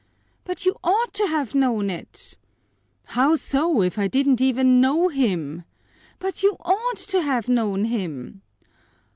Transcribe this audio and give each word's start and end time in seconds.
"But 0.45 0.65
you 0.65 0.75
ought 0.83 1.13
to 1.13 1.27
have 1.27 1.53
known 1.53 1.91
it!" 1.91 2.35
"How 3.09 3.35
so, 3.35 3.83
if 3.83 3.99
I 3.99 4.07
didn't 4.07 4.41
even 4.41 4.81
know 4.81 5.09
him?" 5.09 5.63
"But 6.17 6.41
you 6.41 6.57
ought 6.61 6.97
to 6.97 7.21
have 7.21 7.47
known 7.47 7.85
him!" 7.85 8.41